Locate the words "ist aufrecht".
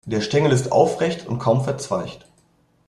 0.51-1.27